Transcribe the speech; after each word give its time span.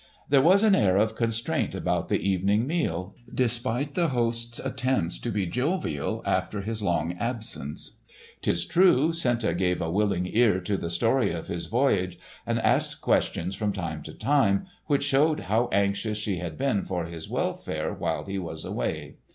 There 0.29 0.41
was 0.41 0.63
an 0.63 0.73
air 0.73 0.97
of 0.97 1.13
constraint 1.15 1.75
about 1.75 2.09
the 2.09 2.19
evening 2.27 2.65
meal, 2.65 3.13
despite 3.31 3.93
the 3.93 4.07
host's 4.07 4.57
attempts 4.57 5.19
to 5.19 5.29
be 5.29 5.45
jovial 5.45 6.23
after 6.25 6.61
his 6.61 6.81
long 6.81 7.13
absence. 7.19 7.97
'Tis 8.41 8.65
true 8.65 9.13
Senta 9.13 9.53
gave 9.53 9.79
a 9.79 9.91
willing 9.91 10.25
ear 10.25 10.59
to 10.59 10.75
the 10.75 10.89
story 10.89 11.31
of 11.31 11.45
his 11.45 11.67
voyage, 11.67 12.17
and 12.47 12.57
asked 12.61 12.99
questions 12.99 13.53
from 13.53 13.73
time 13.73 14.01
to 14.01 14.13
time 14.15 14.65
which 14.87 15.03
showed 15.03 15.41
how 15.41 15.69
anxious 15.71 16.17
she 16.17 16.37
had 16.37 16.57
been 16.57 16.83
for 16.83 17.05
his 17.05 17.29
welfare 17.29 17.93
while 17.93 18.23
he 18.25 18.39
was 18.39 18.65
away. 18.65 19.17